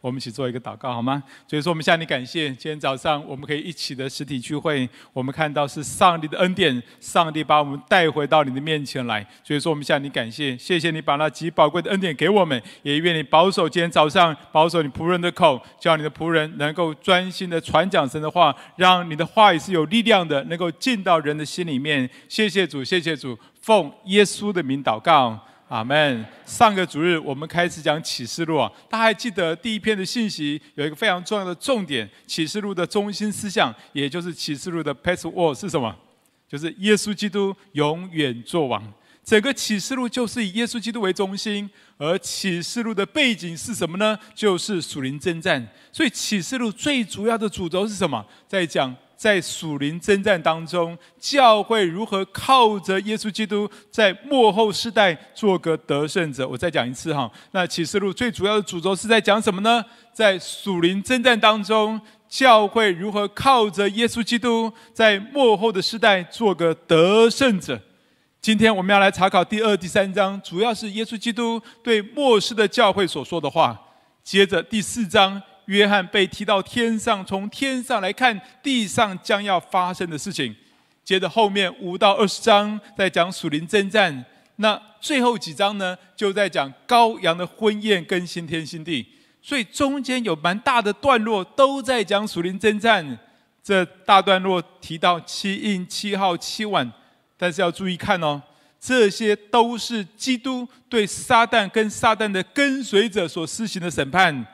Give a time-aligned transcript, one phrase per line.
[0.00, 1.20] 我们一起做一个祷告好吗？
[1.48, 2.48] 所以说，我们向你感谢。
[2.50, 9.26] 今天早上我们可以一起的实体聚会，我们看到是上帝的恩典，上帝把我们带回到你的面前来。
[9.42, 22.08] 所以说，我们向你感谢，谢谢你把那极宝贵的恩典给我们，也愿你保守今天早上，保守你仆人的口，叫你的仆人能够专心的传讲神的话，让你的话语是有力量的，能够进到人的心里面。
[22.28, 25.44] 谢谢主，谢谢主，奉耶稣的名祷告。
[25.68, 26.24] 阿门。
[26.46, 35.94] 上个主日我们开始讲启示录啊，大家还记得第一篇的信息有一个非常重要的重点，启示录的中心思想，也就是启示录的 password 是什么？
[36.48, 38.82] 就是耶稣基督永远作王。
[39.22, 44.18] 整个启示录就是以耶稣基督为中心，而启示录的背景是什么呢？
[44.34, 45.68] 就是属灵征战。
[45.92, 48.24] 所以启示录最主要的主轴是什么？
[48.46, 48.96] 在讲。
[49.18, 56.46] 在属灵征战当中，教会如何靠着耶稣基督在末后世代做个得胜者？
[56.46, 57.28] 我再讲一次哈。
[57.50, 59.84] 那启示录最主要的主轴是在讲什么呢？
[60.14, 67.80] 在属灵征战当中，教会如何靠着耶稣基督在末后的世代做个得胜者？
[68.40, 73.76] 今天我们要来查考第二、第三章，主要是耶稣基督对末世的教会所说的话。
[74.22, 75.42] 接着第四章。
[75.68, 80.54] 约翰被提到天上，从天上来看地上将要发生的事情。
[81.04, 84.24] 接着后面五到二十章在讲属灵征战，
[84.56, 89.06] 那最后几章呢，就在讲羔羊的婚宴跟新天新地。
[89.42, 93.18] 所以中间有蛮大的段落都在讲属灵征战。
[93.62, 96.90] 这大段落提到七印、七号、七碗，
[97.36, 98.40] 但是要注意看哦，
[98.80, 104.46] 这些都是基督对撒旦跟撒旦的跟随者所施行的审判。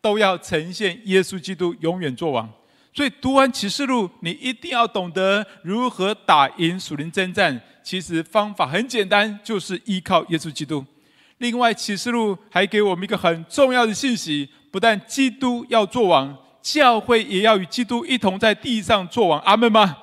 [0.00, 2.48] 都要呈现耶稣基督永远作王，
[2.92, 7.60] 所以读完启示录，你一定要懂得如何打赢属灵征战。
[7.82, 10.84] 其实方法很简单，就是依靠耶稣基督。
[11.38, 19.40] 另外，启示录还给我们一个很重要的信息：不但基督要作王，教会也要与基督一同在地上作王。
[19.40, 19.96] 阿门吗？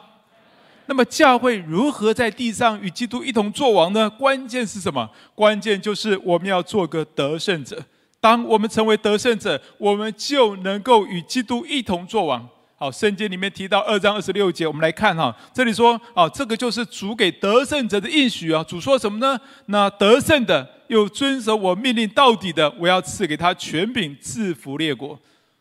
[0.87, 4.09] 那么，教会如何在地上与基督一同作王呢？
[4.09, 5.09] 关键是什么？
[5.35, 7.83] 关键就是我们要做个得胜者。
[8.19, 12.47] 当我们成为得胜者，我们就能够与基督一同作王。
[12.79, 18.63] 好，圣经里面提到二章二十六节，我们来看哈，这里说啊，这个就是主给得胜者的应许啊。
[18.63, 19.39] 主说什么呢？
[19.65, 25.19] 那得胜的又遵守我命令到底的，我要赐给他权柄，制服列国。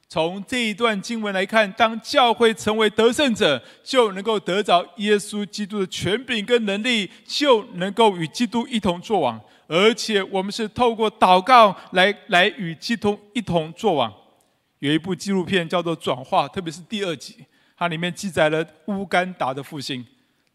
[0.08, 9.40] 从这一段经文来看，当教会成为得胜者，就能够得着耶稣基督的权柄跟能力，就能够与基督一同作王。
[9.66, 14.12] 而且我们是透过祷告来来与基督一同作王。
[14.78, 17.34] 有一部纪录片叫做《转化》，特别是第二集，
[17.76, 20.06] 它里面记载了乌干达的复兴。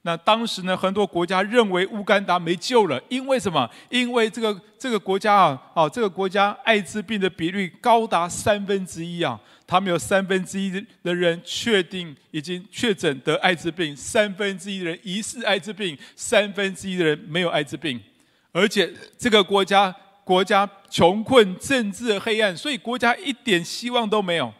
[0.04, 3.70] 那当时呢，很多国家认为乌干达没救了，因为什么？
[3.90, 10.72] 因为这个这个国家啊，哦，这个国家艾滋病的比率高达三分之一啊，他们有三分之一
[11.04, 18.02] 的人确定已经确诊得艾滋病，三分之一的人疑似艾滋病，三分之一的人没有艾滋病。
[18.51, 24.53] 而且这个国家国家穷困，政治黑暗，所以国家一点希望都没有。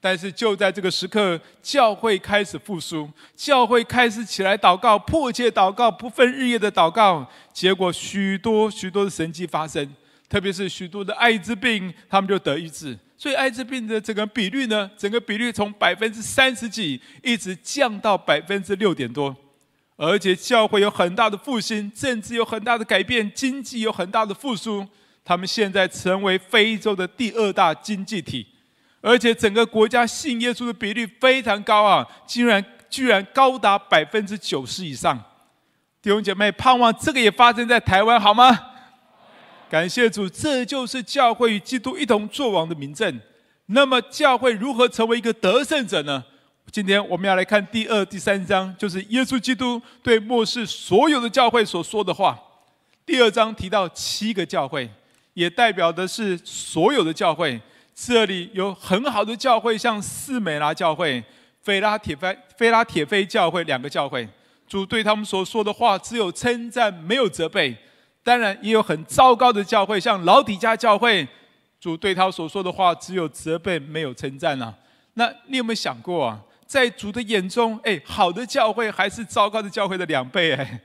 [0.00, 7.26] 但是就在这个时刻，教会开始复苏，教会开始起来祷告，迫切祷告，不分日夜的祷告。
[7.54, 9.88] 结果许多许多的神迹发生，
[10.28, 12.98] 特别是许多的艾滋病，他们就得医治。
[13.16, 19.34] 所以艾滋病的整个比率呢，整个比率从百分之三十几，一直降到百分之六点多。
[19.96, 24.86] 而且教会有很大的复兴，政治有很大的改变，经济有很大的复苏。
[25.24, 28.46] 他们现在成为非洲的第二大经济体，
[29.00, 35.18] 而且整个国家信耶稣的比例非常高啊，竟然居然高达百分之九十以上。
[36.02, 38.58] 弟兄姐妹，盼望这个也发生在台湾，好吗？
[39.70, 43.18] 感谢主，这就是教会与基督一同作王的明证。
[43.66, 46.22] 那么，教会如何成为一个得胜者呢？
[46.70, 52.36] 今天我们要来看第二、第三章，就是耶稣基督对末世所有的教会所说的话。
[53.06, 54.90] 第二章提到七个教会，
[55.34, 57.60] 也代表的是所有的教会。
[57.94, 61.22] 这里有很好的教会，像士美拿教会、
[61.62, 64.28] 腓拉铁菲、腓拉铁非教会两个教会。
[64.66, 67.76] 主对他们所说的话只有称赞，没有责备。
[68.24, 71.28] 当然，也有很糟糕的教会，像老底嘉教会。
[71.78, 74.74] 主对他所说的话只有责备，没有称赞啊。
[75.12, 76.40] 那你有没有想过啊？
[76.74, 80.80] 在主的眼中，哎，好的教会还是糟糕的教会的两倍哎，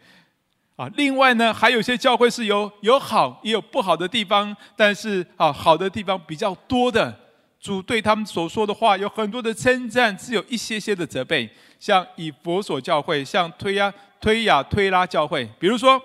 [0.76, 7.20] 啊，另外呢，还有些教会是有有好也有不好的地方，但是啊，好的地方比较多的，
[7.60, 11.50] 主对他们所说的话有很多的称赞，只有一些些的责备，
[11.80, 13.92] 像以弗所教会，像推亚
[14.22, 16.00] 推亚推拉教会，比如说，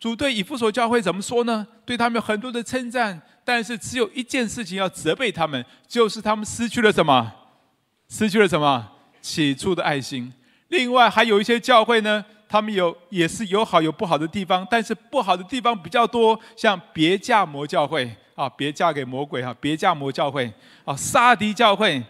[0.00, 1.64] 主对以弗所教会怎么说呢？
[1.86, 7.32] 对他们有很多的称赞，但是只有一件事情要责备他们，就是他们失去了什么？
[8.08, 8.90] 失去了什么？
[9.24, 10.30] 起初的爱心。
[10.68, 20.52] 另外还有一些教会呢，他们有也是有好有不好的地方，但是不好的地方比较多，像别嫁魔教会啊，别嫁给魔鬼哈，别嫁魔教会
[20.84, 22.02] 啊，杀敌教会。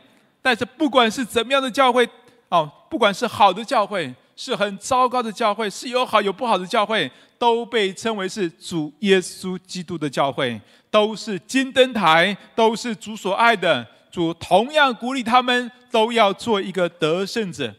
[0.42, 2.08] 但是不管是怎么样的教会，
[2.48, 7.08] 哦，不管是好的教会，是很糟糕的教会，是有好有不好的教会，
[7.38, 13.86] 都被称为是主耶稣基督的教会，都是金灯台，都是主所爱的。
[14.14, 17.74] 主同样鼓励他们都要做一个得胜者。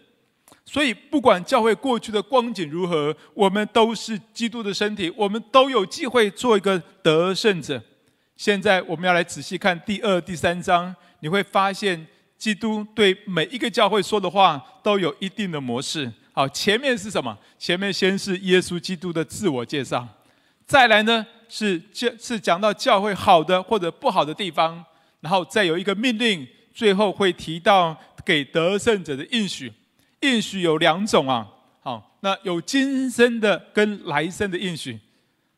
[0.65, 7.81] 所以，不管教会过去的光景如何，我们都是基督的身体，我们都有机会做一个得胜者。
[8.35, 12.05] 现在，我们要来仔细看第二、第三章，你会发现，
[12.37, 16.11] 基督对每一个教会说的话都有一定的模式。
[16.33, 17.37] 好，前面是什么？
[17.57, 20.05] 前面先是耶稣基督的自我介绍，
[20.67, 24.83] 再来呢是教是讲到教会好的或者不好的地方，
[25.25, 29.73] 然后再有一个命令，最后会提到给得胜者的应许。
[30.21, 31.47] 应许有两种啊，
[31.81, 34.99] 好，那有今生的跟来生的应许。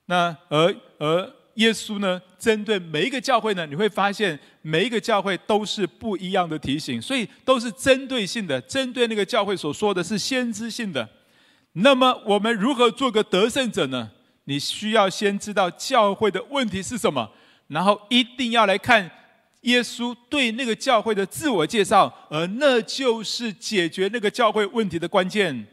[0.06, 11.10] 那而而耶稣呢，针对每一个教会呢，你会发现每一个教会都是不一样的提醒，所以都是针对性的，针对那个教会所说的是先知性的。
[11.74, 14.12] 那么我们如何做个得胜者呢？
[14.46, 17.30] 你需要先知道教会的问题是什么，
[17.68, 19.12] 然后一定要来看。
[19.68, 25.68] 耶稣对那个教会的自我介绍，而那就是解决那个教会问题的关键。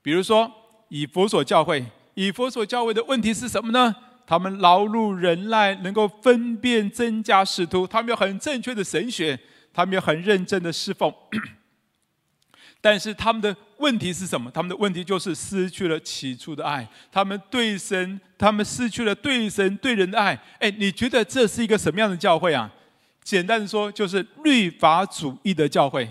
[0.00, 0.50] 比如说，
[0.88, 1.84] 以佛所教会，
[2.14, 3.94] 以佛所教会的问题是什么呢？
[4.24, 9.36] 他们劳碌忍耐，能够分辨真假使徒，他们有很正确的神学，
[9.74, 11.12] 他们有很认真的侍奉。
[12.80, 14.48] 但是他们的问题是什么？
[14.52, 16.88] 他们的问题就是失去了起初的爱。
[17.10, 20.40] 他们对神，他们失去了对神对人的爱。
[20.60, 22.72] 哎，你觉得这是一个什么样的教会啊？
[23.22, 26.08] 简单的说，就是律法主义的教会，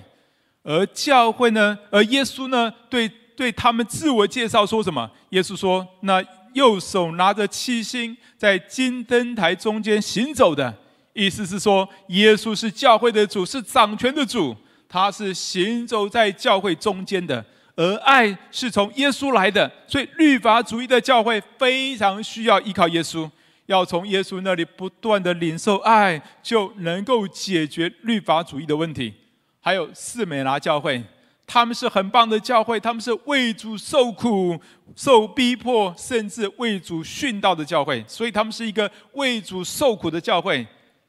[0.64, 5.10] 而教会呢，而耶稣呢，对对他们自我介绍说什么？
[5.30, 6.24] 耶稣说：“那
[6.54, 10.74] 右手拿着七星，在金灯台中间行走的，
[11.14, 14.56] 意思是说，耶稣是教会的主，是掌权的主，
[14.88, 17.44] 他是行走在教会中间的，
[17.76, 23.30] 而爱是从耶稣来的，所以律法主义的教会非常需要依靠耶稣。”
[23.68, 29.14] 要从耶稣那里不断的领受爱，就能够解决律法主义的问题。
[29.60, 31.04] 还有士美拿教会，
[31.46, 34.60] 他们是很棒的教会，他们是为主受苦、
[34.96, 40.66] 受逼迫，甚至为主殉道的教会，所以他们是一个为主受苦的教会。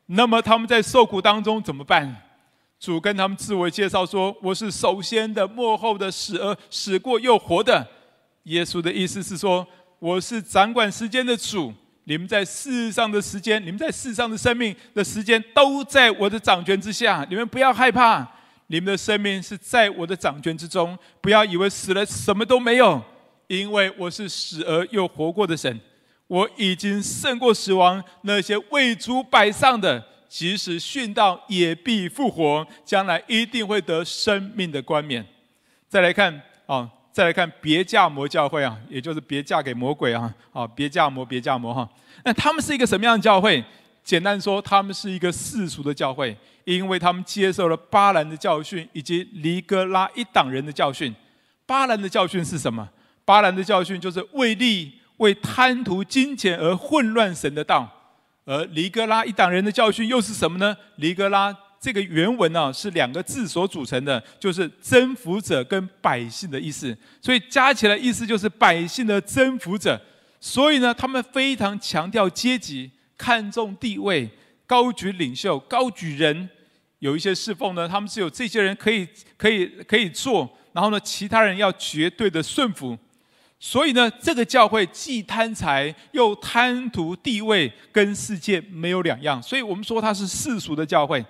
[0.06, 2.14] 那么他们在受苦当中怎么办？
[2.78, 7.86] 主跟他们自我介绍说：“我是首先的、末后的，死而死过又活的。”
[8.44, 9.66] 耶稣的意思是说
[10.00, 11.72] ：“我是掌管时间的主。”
[12.04, 17.24] 你们在世上的时间，你们在世上的生命的时间，都在我的掌权之下。
[17.30, 18.26] 你们不要害怕，
[18.66, 20.98] 你们的生命是在我的掌权之中。
[21.20, 23.00] 不要以为死了什么都没有，
[23.46, 25.80] 因为我是死而又活过的神。
[26.26, 28.02] 我已经胜过死亡。
[28.22, 35.24] 那些为主摆上的，即使殉道也必复活，将来一定会得生命的冠冕。
[35.88, 36.90] 再来看啊。
[37.12, 41.86] 再来看别嫁魔教会啊，也就是别嫁给魔鬼啊，啊，别嫁魔，别嫁魔哈。
[42.24, 43.62] 那他们是一个什么样的教会？
[44.02, 51.14] 简单说，他们是一个世俗的教会，因为他们接受了巴兰的教训以及尼哥拉一党人的教训。
[51.66, 52.88] 巴兰的教训是什么？
[53.26, 57.88] 巴兰的教训就是为利、为贪图金钱而混乱神的道。
[58.44, 60.74] 而尼哥拉一党人的教训又是什么呢？
[60.96, 61.54] 尼哥拉。
[61.82, 70.00] 这个原文呢、是两个字所组成的，就是征服者跟百姓的意思，所以加起来意思就是百姓的征服者。
[70.38, 74.30] 所以呢，他们非常强调阶级，看重地位，
[74.64, 76.48] 高举领袖，高举人。
[77.00, 82.96] 有一些侍奉呢，他们只有这些人可以可以可以做，然后呢，其他人要绝对的顺服。
[83.58, 89.42] 所以呢，这个教会既贪财又贪图地位，跟世界没有两样。
[89.42, 91.24] 所以我们说它是世俗的教会。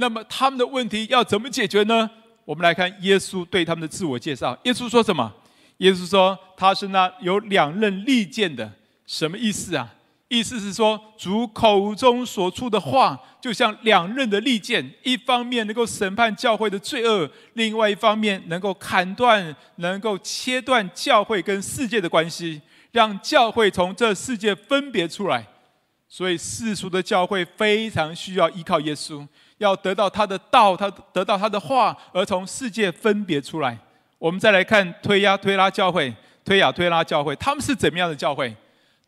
[0.00, 2.10] 那么他们的问题要怎么解决呢？
[2.44, 4.58] 我们来看耶稣对他们的自我介绍。
[4.64, 5.32] 耶稣说什么？
[5.76, 8.68] 耶稣说他是那有两刃利剑的。
[9.06, 9.94] 什么意思啊？
[10.28, 25.46] 意思是说主口中所出的话，就像两刃的利剑，一方面能够审判教会的罪恶，另外一方面能够砍断、能够切断教会跟世界的关系，让教会从这世界分别出来。
[26.08, 29.26] 所以世俗的教会非常需要依靠耶稣。
[29.60, 33.78] 要得到他的道，他得到他的话，而从世界分别出来。
[34.18, 36.12] 我们再来看推雅推拉教会，
[36.42, 38.56] 推雅推拉教会，他们是怎么样的教会？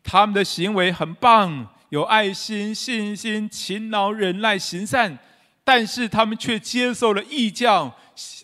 [0.03, 5.17] 他们的行为很棒，有爱心、信心、勤劳、忍耐、行善，
[5.63, 7.91] 但是他们却接受了异教、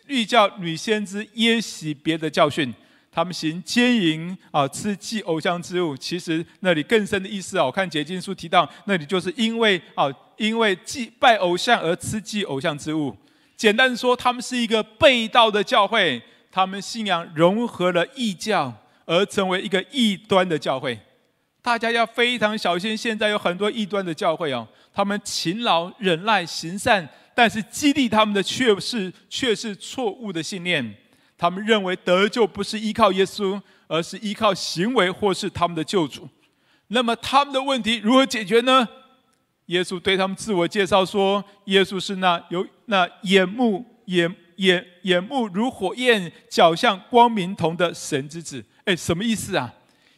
[0.08, 2.74] 异教女先知耶洗别的教训。
[3.12, 5.96] 他们行奸淫啊，吃祭偶像之物。
[5.96, 10.06] 其实那里更深的意思啊，我看解经书提到，那里就是因为啊，
[10.40, 13.16] 因为祭拜偶像而吃祭偶像之物。
[13.56, 16.20] 简单说，他们是一个背道的教会，
[16.50, 18.74] 他们信仰融合了异教，
[19.06, 20.98] 而成为一个异端的教会。
[21.62, 30.96] 大家要非常小心，现在有很多异端的教会哦，他们勤劳、忍耐、行善，但是激励他们的却是却是错误的信念。
[31.38, 36.30] 他们认为得救不是依靠耶稣，而是依靠行为或是他们的救主。
[36.88, 38.88] 那么他们的问题如何解决呢？
[39.70, 49.72] 耶稣对他们自我介绍说：“耶稣是那有那眼目眼眼眼目如火焰、脚像光明铜的神之子。”哎，什么意思啊？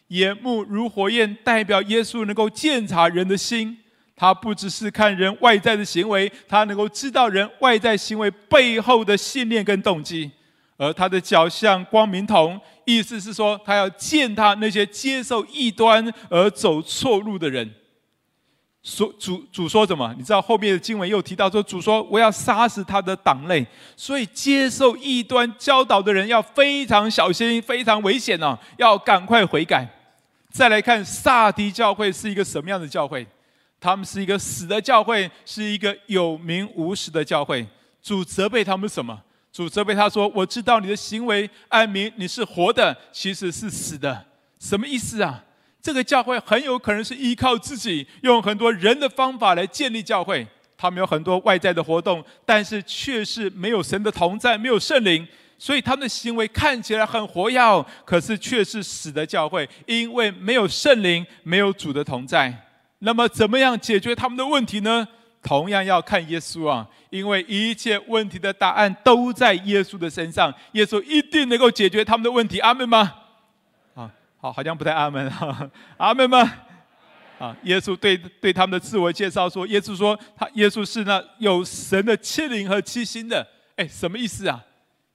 [0.08, 3.78] 眼目如火焰，代表耶稣能够鉴察人的心。
[4.16, 10.32] 他不只是看人外在的行为，他能够知道人外在行为背后的信念跟动机。
[10.78, 17.70] 而他的脚像光明铜，意思是说，他要践踏那些接受异端而走错路的人。
[18.84, 20.14] 说主主说什么？
[20.18, 23.66] 你知道后面的经文又提到说，主说我要杀死他的党类。
[23.96, 29.88] 所以接受异端教导的人要非常小心，非常危险哦，要赶快悔改。
[30.50, 33.26] 再来看撒迪教会是一个什么样的教会？
[33.80, 37.66] 他们是一个死的教会，是一个有名无实的教会。
[38.02, 39.22] 主责备他们什么？
[39.52, 44.26] 主责备他说：“我知道你的行为，暗明你是活的，其实是死的。
[44.60, 45.44] 什么意思啊？
[45.82, 50.46] 这个教会很有可能是依靠自己，用很多人的方法来建立教会。
[50.78, 62.52] 他们有很多外在的活动，但是却是没有神的同在，没有圣灵，所以他们的行为看起来很活跃，可是却是死的教会，因为没有圣灵，没有主的同在。
[63.00, 65.08] 那么，怎么样解决他们的问题呢？”
[65.44, 72.60] 同样要看耶稣啊，因为一切问题的答案都在耶稣的身上，耶稣一定能够解决他们的问题。
[72.60, 73.12] 阿门吗？
[74.42, 76.52] 好，好像不太阿门哈， 阿门吗？
[77.38, 83.48] 啊，耶稣对对他们的自我介绍说，耶稣说他耶稣是那有神的七灵和七星的。
[83.76, 84.60] 哎，什么意思啊？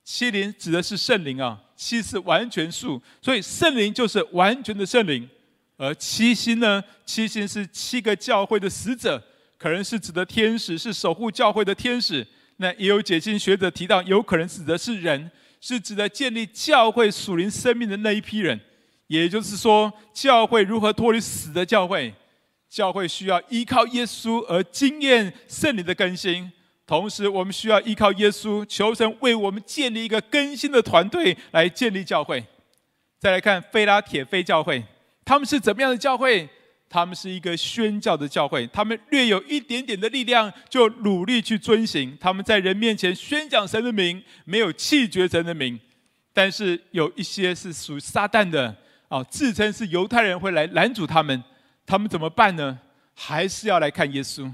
[0.05, 5.29] 七灵指的是圣灵啊，七是完全数，所以圣灵就是完全的圣灵，
[5.77, 9.21] 而七星呢，七星是七个教会的使者。
[9.59, 12.25] 可能是指的天使，是守护教会的天使。
[12.59, 15.31] 那也有解经学者提到，有可能指的是人，
[15.61, 18.61] 是指的建立教会属灵生命的那一批人。
[19.07, 22.15] 也就是说，教会如何脱离死的教会？
[22.69, 26.51] 教会需要依靠耶稣而经验圣灵的更新，
[26.85, 32.45] 同时我们需要依靠耶稣，求神为我们建立一个更新的团队来建立教会。
[33.19, 34.85] 再来看菲拉铁非教会，
[35.25, 36.49] 他们是怎么样的教会？
[36.89, 42.17] 他们是一个宣教的教会，他们略有一点点的力量，就努力去遵行。
[42.21, 45.79] 他们在人面前宣讲神的名，没有弃绝神的名。
[46.33, 48.75] 但是有一些是属撒旦的
[49.09, 51.43] 啊，自称是犹太人会来拦阻他们，
[51.87, 52.79] 他们怎么办呢？
[53.15, 54.53] 还是要来看耶稣。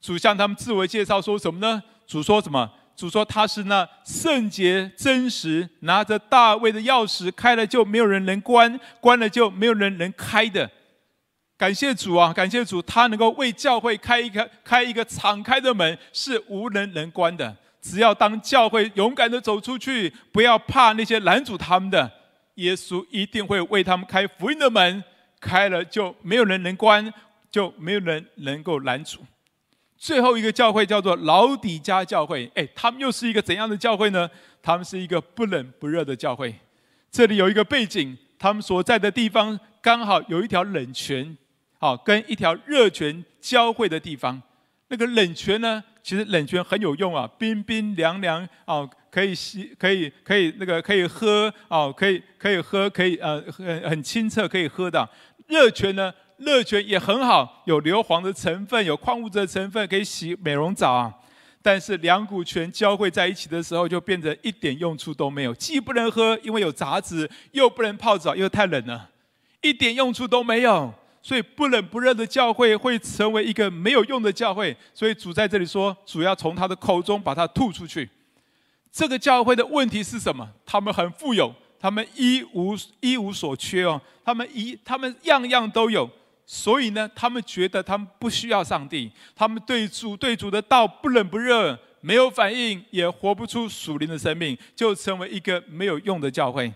[0.00, 1.82] 主向他们自我介绍说什么呢？
[2.06, 2.70] 主说什么？
[2.96, 10.68] 主说他是那圣洁真实，拿着大卫的钥匙，开了就没有人能关，关了就没有人能开的。
[11.56, 12.32] 感谢主啊！
[12.32, 17.56] 感谢主，他能够为教会开一个开一个敞开的门，是无人能关的。
[17.80, 22.10] 只要当教会勇敢的走出去，不要怕那些拦阻他们的，
[22.58, 25.02] 耶稣一定会为他们开福音的门。
[25.40, 27.14] 开了就没有人能关，
[27.48, 29.20] 就没有人能够拦阻。
[29.96, 34.28] 最后一个教会叫做老底嘉教会，哎，他们又是一个怎样的教会呢？
[34.60, 36.52] 他们是一个不冷不热的教会。
[37.08, 41.38] 这里有一个背景，他们所在的地方刚好有一条冷泉。
[41.78, 44.42] 好，跟一条热泉交汇的地方，
[44.88, 45.84] 那个冷泉呢？
[46.08, 55.06] 其实冷泉很有用啊，冰冰凉凉哦，可以洗，可以可以那个可以喝哦，可以可以喝，可以呃很很清澈，可以喝的。
[55.48, 61.12] 热泉呢，热泉也很好，有硫磺的成分，有矿物质的成分，可以洗美容澡啊。
[61.60, 69.10] 但是两股泉交汇在一起的时候，就变得一点用处都没有，既不能喝，因为有杂质，又不能泡澡，因为太冷了，
[69.60, 70.94] 一点用处都没有。
[71.20, 74.76] 所以不冷不热的教会会成为一个没有用的教会。
[74.94, 78.08] 所以主在这里说，主要从他的口中把它吐出去。
[78.90, 80.48] 这个教会的问题是什么？
[80.64, 86.08] 他们很富有，他们一无一无所缺哦，他们一他们样样都有。
[86.46, 96.72] 所以呢，他们觉得他们不需要上帝，他们对主对主的道不冷不热，没有反应，也活不出属灵的生命，就成为一个没有用的教会。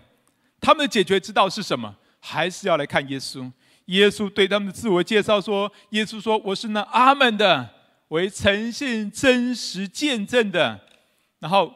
[0.61, 1.95] 他们的解决之道是什么？
[2.19, 3.51] 还是要来看耶稣。
[3.87, 7.69] 耶稣对他们的自我介绍说：“耶稣说，我是那阿门的，
[8.07, 10.79] 为诚信真实见证的。
[11.39, 11.73] 然后，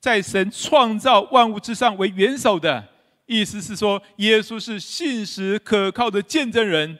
[0.00, 2.82] 在神创造万物之上为元首的，
[3.26, 6.98] 意思是说，耶稣是信实可靠的见证人。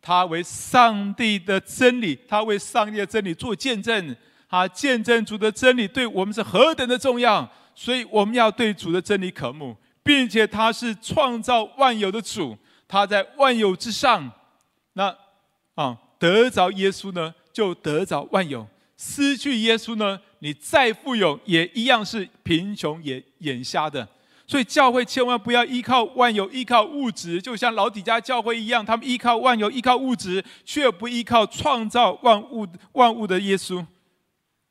[0.00, 4.16] 他为上帝的真理，他为上帝的真理做见证。
[4.48, 12.56] 他见证主的真理对我们是何等的重要，所以我们要对主的真理渴慕，并且他是创造万有的主。”
[12.92, 14.30] 他在万有之上，
[14.92, 15.16] 那
[15.76, 18.66] 啊得着耶稣呢，就得着万有；
[18.98, 24.06] 失去耶稣呢，你再富有也一样是贫穷，也眼瞎的。
[24.46, 33.82] 所以教会千万不要依靠万有，依靠物质，就像老底家教会一样，他们依靠万有，依靠物质，却不依靠创造万物万物的耶稣，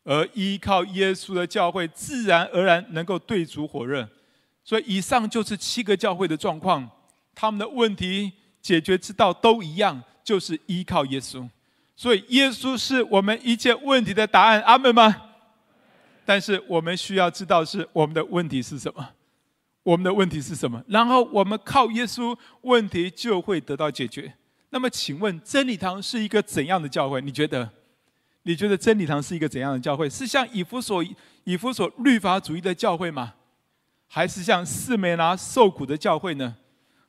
[0.04, 4.08] 而依靠耶稣的教会，自然而然能够对主火热。
[4.64, 6.88] 所以以上就是七个教会的状况。
[7.34, 11.48] 他们的问题解决之道都一样，就是依靠耶稣。
[11.96, 15.16] 所以耶稣是我们一切问题的答案，阿门吗？
[16.26, 19.10] 但是我们需要知道是我们的问题是什么，
[19.84, 24.34] 我们的问题是什么，然后我们靠耶稣，问题就会得到解决。
[24.70, 27.22] 那么，请问真理堂是一个怎样的教会？
[27.22, 27.70] 你觉得？
[28.44, 30.10] 你觉得真理堂是一个怎样的教会？
[30.10, 31.04] 是像以弗所
[31.44, 33.34] 以弗所律法主义的教会吗？
[34.08, 36.56] 还是像士每拿受苦的教会呢？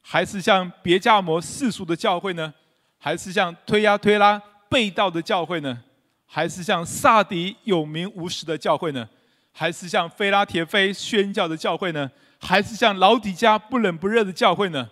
[0.02, 2.52] 还是像别加摩世俗的教会呢？
[2.98, 5.82] 还是像推压推拉背道的教会呢？
[6.26, 9.08] 还是像撒底有名无实的教会呢？
[9.52, 12.10] 还是像菲拉铁非宣教的教会呢？
[12.40, 14.88] 还是像老底嘉不冷不热的教会呢？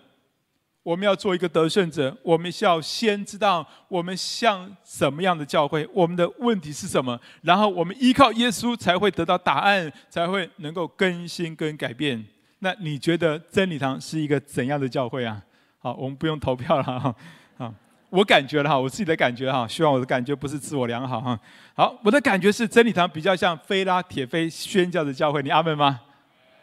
[0.83, 12.25] 我们要做一个得胜者，我们需要先知道我们像什么样的教会，我们的问题是什么，然后我们依靠耶稣才会得到答案，才会能够更新跟改变。
[12.63, 15.41] 那你觉得真理堂是一个怎样的教会啊？
[15.79, 17.15] 好，我们不用投票了哈。
[17.57, 17.73] 好，
[18.11, 21.39] 我感觉了哈，我自己的感觉哈，希望我的感觉不是自我良好哈。
[21.73, 26.01] 好，我的感觉是真理堂比较像菲拉铁非宣教的教会，你阿门吗？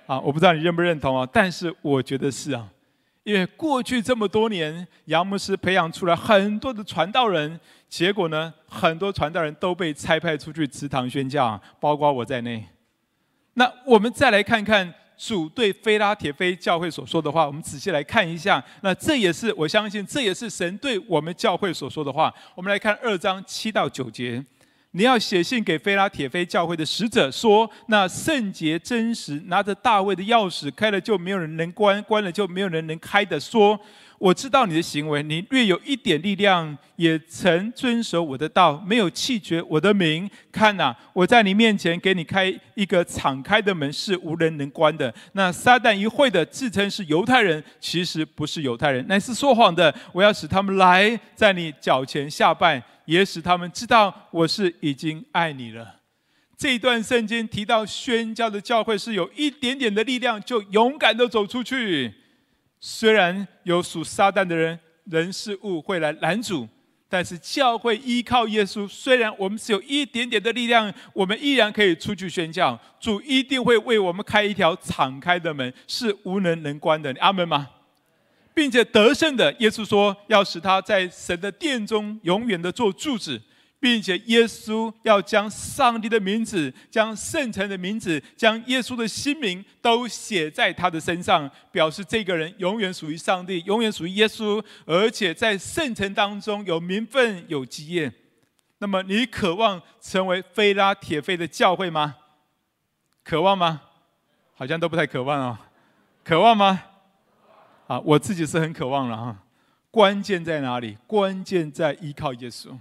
[0.07, 2.69] 啊，我不知道你认不认同啊，但是我觉得是啊，
[3.25, 12.65] 因为过去这么多年，杨牧师培养出来很多的传道人，结果呢，很多传道人都被差派出去祠堂宣教，啊包括我在内。
[13.55, 14.95] 那我们再来看看。
[15.19, 18.65] 主对菲拉铁菲教会所说的话，我们仔细来看一下。
[18.83, 22.33] 那这也是我相信，这也是神对我们教会所说的话。
[22.55, 24.43] 我们来看二章七到九节：
[24.93, 33.79] 你要写信给菲拉铁菲教会的使者说，那圣洁真实，拿着大卫的钥匙，开了就没有人能关，关了就没有人能开的说。
[34.19, 40.29] 我知道你的行为，你略有一点力量，也曾遵守我的道，没有弃绝我的名。
[40.51, 45.15] 看哪，我在你面前给你开一个敞开的门，是无人能关的。
[45.35, 49.95] 那撒旦一会的自称是犹太人，其实不是犹太人，乃是说谎的。
[50.13, 55.95] 我要使他们来在你脚前下拜，也使他们知道我是已经爱你了。
[56.57, 62.13] 这一段圣经提到宣教的教会是有一点点的力量，就勇敢地走出去。
[62.81, 66.69] 虽然有属撒旦的人、人事物会来拦阻，
[67.09, 68.87] 但是教会依靠耶稣。
[68.87, 72.79] 虽然我们只有一点点的力量，我们依然可以出去宣教。
[73.01, 77.15] 主一定会为我们开一条敞开的门，是无人能关的。
[77.19, 77.69] 阿门吗？
[78.55, 83.41] 并且得胜的耶稣说，要使他在神的殿中永远的做柱子。
[83.81, 98.13] 并且耶稣要将上帝的名字、将圣城的名字、将耶稣的新名都写在他的身上，表示这个人永远属于上帝，永远属于耶稣，而且在圣城当中有名分、有基业。
[98.79, 102.17] 那么，你渴望成为菲拉铁非的教会吗？
[103.25, 103.83] 渴望吗？
[104.55, 105.59] 好像都不太渴望哦。
[106.25, 106.83] 渴望吗？
[107.87, 109.37] 啊，我自己是很渴望了哈。
[109.91, 110.97] 关键在哪里？
[111.07, 112.77] 关键在依靠耶稣。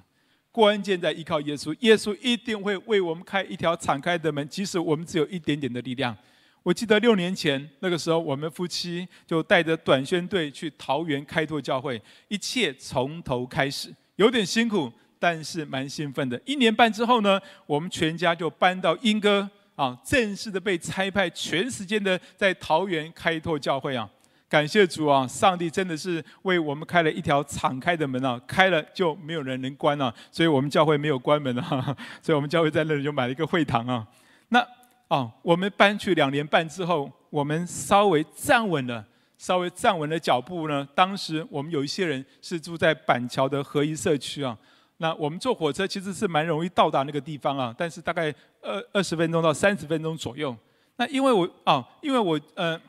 [0.57, 6.17] 关键在依靠耶稣，耶稣一定会为我们开一条敞开的门，即使我们只有一点点的力量。
[6.63, 16.41] 我记得六年前那个时候，我们夫妻就带着短宣队去桃园开拓教会，一切从头开始，有点辛苦，但是蛮兴奋的。
[16.43, 24.09] 一年半之后呢，我们全家就搬到莺歌啊，正式的被差派，全时间的在桃园开拓教会啊。
[24.49, 25.27] 感谢主啊！
[25.27, 34.07] 上帝真的是为我们开了一条敞开的门啊，开了就没有人能关啊，所以我们教会没有关门啊， 所以我们教会在那里就买了一个会堂啊。
[34.47, 34.65] 那
[35.09, 39.05] 啊，我们搬去两年半之后，我们稍微站稳了，
[39.37, 40.87] 稍微站稳了脚步呢。
[40.95, 44.57] 当时我们有一些人是住在板桥的合一社区啊，
[44.95, 50.55] 那我们坐火车其实是蛮容易到达那个地方啊，但是大概二二十分钟到三十分钟左右。
[50.95, 52.79] 那因为我啊，因为我呃。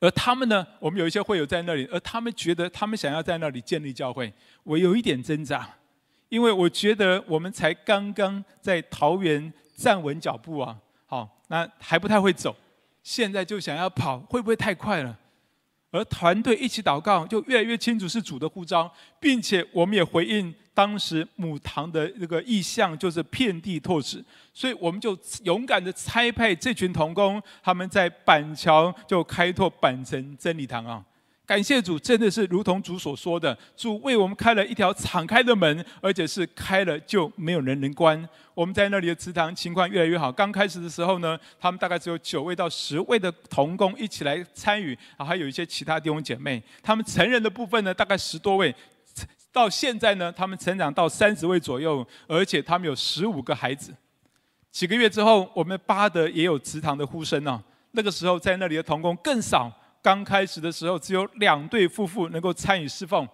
[0.00, 4.32] 而他们呢，我们有一些会友在那里，而他们觉得他们想要在那里建立教会，
[4.62, 5.68] 我有一点挣扎，
[6.28, 12.54] 因为我觉得我们才刚刚在桃园站稳脚步啊，好，那还不太会走，
[13.02, 15.18] 现在就想要跑，会不会太快了？
[15.90, 24.22] 而团队一起祷告，就越来越清楚是主的呼召，并且我们也回应当时母堂的那个意向，就是遍地拓殖，
[24.52, 31.02] 所以我们就勇敢的差派这群童工，他们在板桥就开拓板城真理堂啊。
[31.46, 38.28] 感谢主，真的是如同主所说的，主为我们开了一条敞开的门，而且是开了就没有人能关。
[38.52, 40.32] 我们在那里的祠堂情况越来越好。
[40.32, 46.60] 刚开始的时候呢，他们大概只有九位到十位的童工一起来参与，啊，还有一些其他弟兄姐妹。
[46.82, 48.74] 他们成人的部分呢，大概十多位，
[49.52, 53.94] 到现在呢，他们成长到三十位左右，而且他们有十五个孩子。
[54.72, 57.62] 几个月之后，我们巴德也有祠堂的呼声呢。
[57.92, 59.72] 那个时候在那里的童工更少。
[60.06, 63.28] 刚开始的时候，只有两对夫妇能够参与侍奉。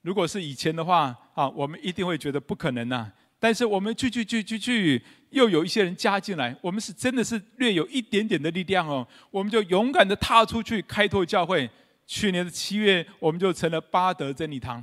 [0.00, 3.12] 如果是以前的话，啊，我们一定会觉得不可能呐。
[3.38, 9.06] 但是我们去去去去去，又有一些人加进来，我们是真的是略有一点点的力量哦。
[9.30, 11.68] 我们就勇敢的踏出去开拓教会。
[12.06, 14.82] 去年的七月，我们就成了巴德真理堂。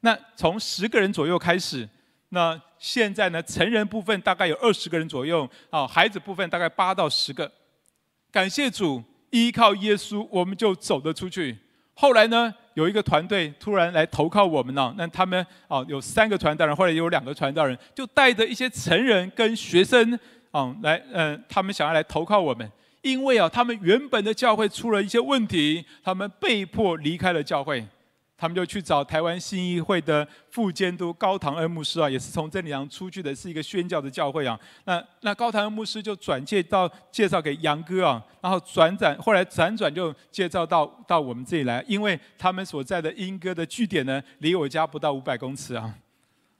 [0.00, 1.86] 那从十个人左右开始，
[2.30, 7.52] 那现在呢，成人部分大概有二十个人左右，啊，孩子部分大概八到十个。
[8.30, 9.04] 感谢主。
[9.32, 11.58] 依靠耶稣，我们就走得出去。
[11.94, 14.94] 后来呢，有一个团队突然来投靠我们了。
[14.96, 20.18] 那他们啊，有三个传道人，后来有两个传道人，就带着一些成人跟学生
[20.50, 22.70] 啊来，嗯，他们想要来投靠我们，
[23.02, 27.86] 因为啊，他们原本的教会出了一些问题，他们被迫离开了教会。
[28.42, 34.58] 他们就去找台湾信义会的副监督高堂恩牧师啊，也是从真理堂出去的，是一个宣教的教会啊。
[34.82, 45.94] 那那高堂恩牧师就转介到介绍给杨哥啊，然后转转，后来辗转就介绍到到我们这里来，因为他们所在的莺歌的据点呢，离我家不到五百公尺啊。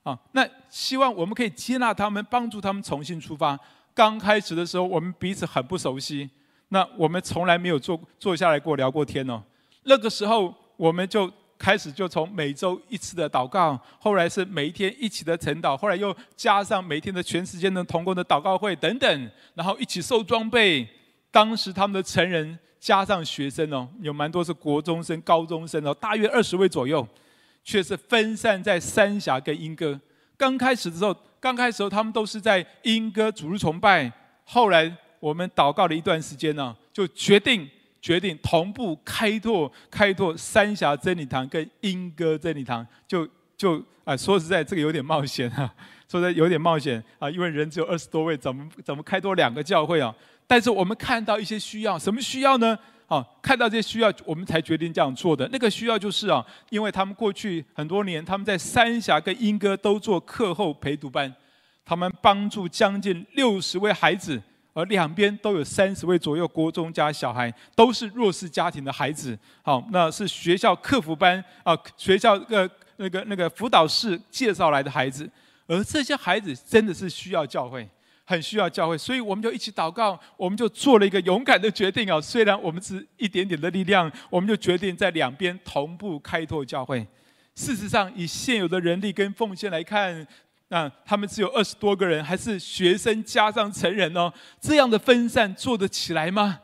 [0.04, 3.58] 啊，那希望我们可以接纳他们，帮助他们重新出发。
[3.92, 6.30] 刚开始的时候，我们彼此很不熟悉，
[6.68, 9.42] 那我们从来没有坐坐下来过聊过天哦。
[9.82, 11.28] 那个时候我们就。
[11.62, 20.84] 开始就从每周一次的祷告，后来是每一天一起的晨祷，后来又加上每天的全时间的同工的祷告会等等，然后一起受装备。
[21.30, 27.06] 当时他们的成人加上学生哦，有蛮多是国中生、高中生哦，大约二十位左右，
[27.62, 29.98] 却是分散在三峡跟莺歌。
[30.36, 37.70] 刚开始的时候，刚开始的时候他们都是在莺歌主日崇拜，后来我们祷告了一段时间呢，就决定。
[38.02, 45.72] 决定同步开拓开拓三峡真理堂跟莺歌真理堂，就就啊说实在这个有点冒险啊，
[46.10, 50.12] 说实在有点冒险啊，因为人只有二十多位，怎么怎么开拓两个教会啊？
[50.48, 52.76] 但是我们看到一些需要，什么需要呢？
[53.06, 55.48] 啊，看到这些需要，我们才决定这样做的。
[55.52, 61.32] 那个需要就是啊，因为他们过去很多年，他们在三峡跟莺歌都做课后陪读班，
[61.84, 64.42] 他们帮助将近六十位孩子。
[64.74, 69.38] 而两边都有三十位左右国中加小孩，都是弱势家庭的孩子。
[69.62, 75.30] 好，那是学校客服班啊，学校个那个那个辅导室介绍来的孩子。
[75.66, 77.88] 而这些孩子真的是需要教会，
[78.24, 82.20] 很需要教会，所以我们就一起祷告，我们就做了一个勇敢的决定啊。
[82.20, 87.06] 虽然我们只一点点的力量，我们就决定在两边同步开拓教会。
[87.54, 90.26] 事实上，以现有的人力跟奉献来看。
[90.72, 96.60] 那他们只有二十多个人，还是学生加上成人哦，这样的分散做得起来吗？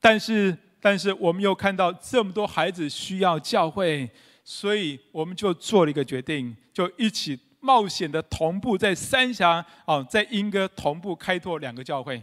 [0.00, 4.10] 但是，但是我们又看到这么多孩子需要教会，
[4.42, 12.22] 所以我们就做了一个决定，就一起冒险的同步在三峡哦，在英歌同步开拓两个教会。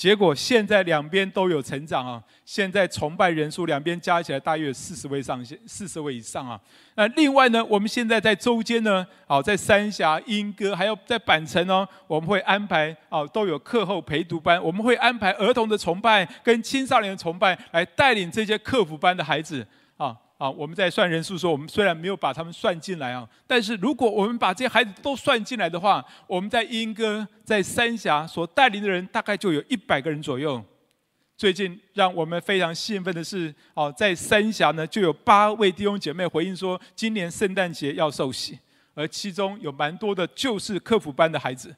[0.00, 2.22] 结果现在两边都有成长啊！
[2.46, 6.58] 现在崇拜人数两边加起来大约四十位上限，四十位以上啊。
[6.94, 19.66] 那另外呢，我们现在在周间呢，好，在三峡、莺歌，还有在板城哦，我们会安排哦，都有课后陪读班，我们会安排儿童的崇拜跟青少年的崇拜，来带领这些课辅班的孩子
[19.98, 20.16] 啊。
[20.40, 30.64] 啊，我们在算人数说，我们虽然没有把他们算进来啊，但是如果我们把这些孩子都算进来的话，我们在莺歌、在三峡所带领的人大概就有一百个人左右。
[31.36, 38.58] 最近让我们非常兴奋的是，哦，在三峡呢就有八位弟兄姐妹回应说，今年圣诞节要受洗，
[38.94, 41.76] 而其中有蛮多的就是课辅班的孩子。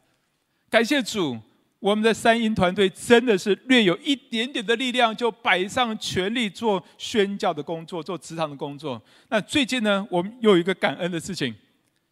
[0.71, 1.37] 感谢主。
[1.83, 9.03] 我们的三英团队真的是略有一点点的力量，就摆上全力做宣教的工作，做祠堂的工作。
[9.29, 11.53] 那最近呢，我们又有一个感恩的事情。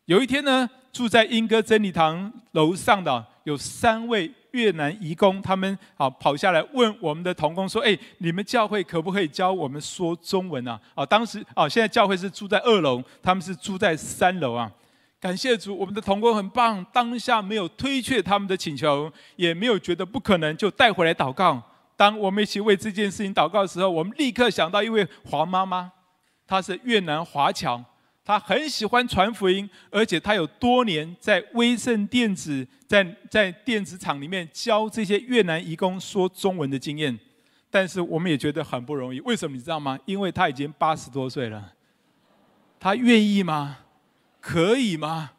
[0.06, 14.68] 有一天呢，住在莺歌真理堂楼上的有三位越南移工，他们啊跑下来问我们的同工说：“哎，你们教会可不可以教我们说中文啊？”啊，当时啊，现在教会是住在二楼，他们是住在三楼啊。
[15.20, 21.62] 感谢主，我们的同工很棒，当下没有推却他们的请求，也没有觉得不可能，就带回来祷告。
[21.94, 25.92] 当我们一起为这件事情祷告的时候，我们立刻想到一位黄妈妈，
[26.46, 27.84] 她是越南华侨。
[28.24, 37.18] 她很喜欢传福音，而且她有多年在威盛电子在在电子厂里面教这些越南移工说中文的经验，
[37.70, 39.20] 但是我们也觉得很不容易。
[39.20, 39.98] 为什么你知道吗？
[40.06, 41.72] 因为她已经八十多岁了，
[42.78, 43.76] 她愿意吗？
[44.40, 45.32] 可以吗？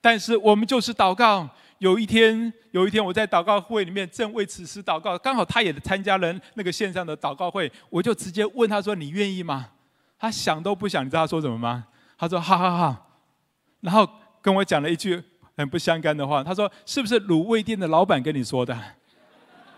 [0.00, 1.48] 但是我们就是祷告。
[1.78, 9.68] 有一天，有一天我在祷告会里面正为此事祷告，刚好他也参加了那个线上的祷告会，我就直接问他说：“你愿意吗？”
[10.20, 11.86] 他想都不想，你知道他说什么吗？
[12.18, 13.18] 他说：“好好好。”
[13.80, 14.06] 然后
[14.42, 15.22] 跟我讲了一句
[15.56, 16.44] 很不相干的话。
[16.44, 18.78] 他说：“是不是卤味店的老板跟你说的？”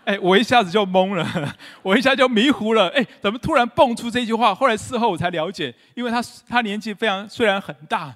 [0.03, 2.89] 哎，我一下子就懵了，我一下就迷糊了。
[2.89, 4.53] 哎，怎么突然蹦出这句话？
[4.53, 8.13] 后来事后我才了解，因为他他年纪非常虽然很大，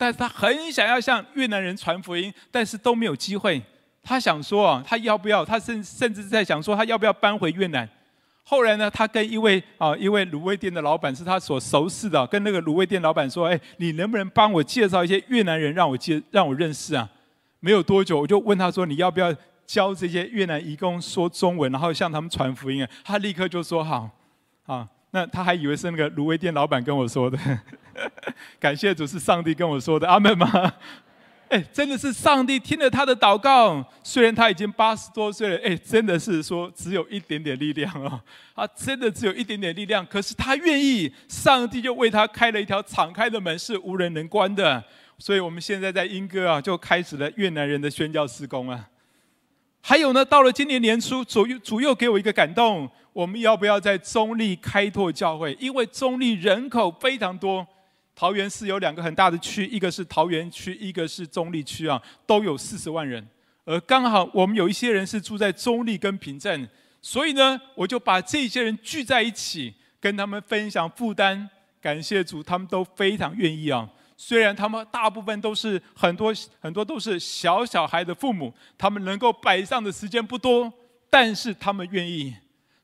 [0.00, 3.62] 但是他很想要向越南人传福音，但是都没有机会。
[4.02, 5.44] 他想说啊，他要不要？
[5.44, 7.86] 他甚甚至在想说，他要不要搬回越南？
[8.42, 17.06] 后来呢，他跟一位啊一位卤味店的老板是他所熟识的，跟那个卤味店老板说：“哎，你能不能帮我介绍一些越南人让我介让我认识啊？”
[17.60, 19.30] 没有多久，我就问他说：“你要不要
[19.66, 24.08] 教这些越南移工说中文，然后向他们传福音啊？”他立刻就说：“好。”
[24.64, 27.38] 啊，那他还以为是那个卤味店老板跟我说的，
[28.60, 30.48] 感谢主是上帝跟我说的，阿门吗？
[31.50, 33.84] 哎，真的是上帝听了他的祷告。
[34.04, 38.20] 虽然他已经八十多岁了，哎，真的是说只有一点点力量哦。
[38.54, 44.84] 啊真的只有一点点力量，可是他愿意，上帝就为他开了一条敞开的门，是无人能关的。
[45.18, 48.88] 所以我们现在在莺歌啊，就开始了越南人的宣教事工啊。
[49.82, 55.56] 还有呢，到了今年年初，主又主又给我一个感动，我们要不要在中立开拓教会？
[55.60, 57.66] 因为中立人口非常多。
[58.14, 63.26] 桃园市有两个很大的区，一个是桃园区，一个是中立区啊，都有四十万人。
[63.64, 66.68] 而刚好我们有一些人是住在中立跟平镇，
[67.00, 71.48] 所以呢，我就把这些人聚在一起，跟他们分享负担。
[71.80, 73.88] 感谢主，他们都非常愿意啊。
[74.18, 80.70] 虽然他们大部分都是很多很多都是小小孩的父母，他们能够摆上的时间不多，
[81.08, 82.34] 但是他们愿意。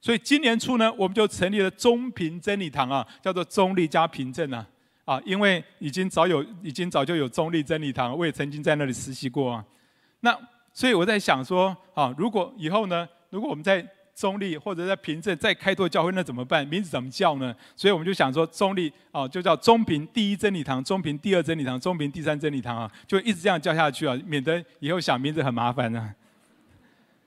[0.06, 4.64] 所以今年初呢，我们就成立了中平真理堂啊，叫做中立加平镇啊。
[5.04, 9.64] 啊，因为已经早有，已经早就有中立真理堂，我也曾经在那里实习过啊。
[10.20, 10.32] 那
[10.72, 16.64] 所以我在想说，啊，如果以后呢，如果我们在中立或者在平镇再开拓教会，那怎么办？
[16.68, 17.52] 名字怎么叫呢？
[17.74, 26.14] 所以我们就想说，中立啊，就叫中平第一真理堂、中平第二真理堂、中平第三真理堂啊，就一直这样叫下去啊，免得以后想名字很麻烦呢、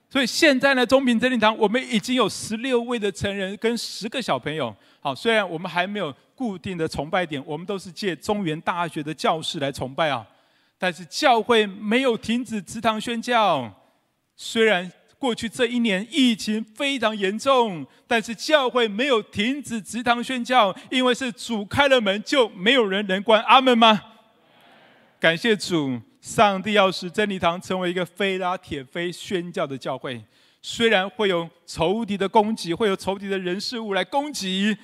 [0.09, 4.75] 所以现在呢，中平真理堂我们已经有十六位的成人跟十个小朋友。
[4.99, 6.13] 好，虽然我们还没有。
[6.39, 10.25] 固定的崇拜点，我们都是借中原大学的教室来崇拜啊。
[10.77, 13.69] 但是教会没有停止祠堂宣教。
[14.37, 23.43] 虽然过去这一年疫情非常严重，但是教会没有停止祠堂宣教，因为是主开了门，就没有人能关。
[23.43, 24.01] 阿门吗？
[25.19, 30.23] 感谢主，上帝要使真理堂成为一个非拉铁非宣教的教会。
[30.61, 34.77] 虽然会有仇敌的攻击，会有仇敌的人事物来攻击。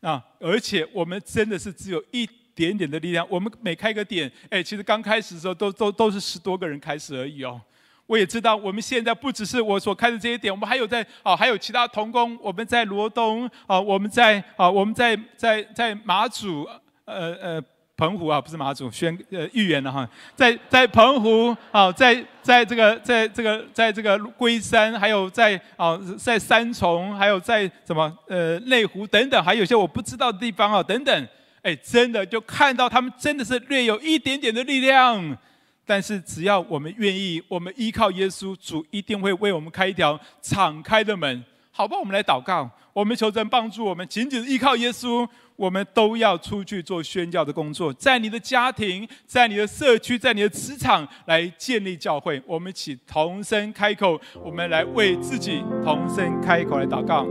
[0.00, 0.22] 啊！
[0.38, 3.26] 而且我们真的是只有一点点的力量。
[3.30, 7.58] 我们每开个点，哎，其实刚开始的时候都都都是十多个人开始而已哦。
[8.04, 16.68] 我也知道，我们现在不只是我所开的这些点，我们还有在啊，还有其他同工，我们在罗东啊，我们在啊，我们在在在马祖，
[17.06, 17.64] 呃呃。
[17.96, 31.28] 澎湖啊，不是马祖，宣呃预言了哈，在在澎湖啊，在在这个在这个在这个龟山，还有在啊在三重，还有在什么呃内湖等等，还有些我不知道的地方啊等等，
[31.62, 35.38] 哎，真的就看到他们真的是略有一点点的力量，
[35.86, 41.44] 但是只要我们愿意，我们依靠耶稣，主一定会为我们开一条敞开的门。
[41.76, 45.28] 好吧，我们来祷告，我们求神帮助我们，紧紧依靠耶稣。
[45.56, 52.40] 我们都要出去做宣教的工作，在你的家庭，在你的社区，在你的职场来建立教会。
[52.46, 57.24] 我们一起同声开口，我们来为自己同声开口来祷告。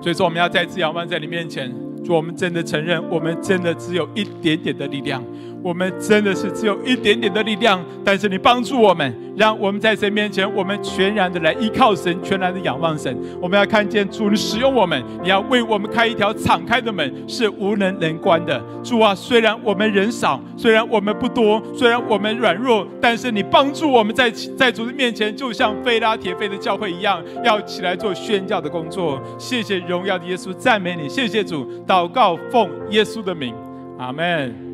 [0.00, 1.68] 所以说，我们要再次仰望在你面前，
[2.04, 5.20] 说我们真的承认，我们真的只有一点点的力量。
[5.62, 13.14] 我们真的是只有一点点的力量，但是你帮助我们，让我们在神面前，我们全然的来依靠神，全然的仰望神。
[13.40, 18.62] 我们要看见主你使用我们，你要为我们开一条敞开的门，是无人能关的。
[18.82, 29.20] 主啊，虽然我们人少，虽然我们不多，虽然我们软弱，但是你帮助我们在在主的面前，就像非拉铁非的教会一样，要起来做宣教的工作。
[29.38, 33.54] 谢谢荣耀的耶稣，赞美你，谢谢主，祷告奉耶稣的名，
[33.98, 34.69] 阿门。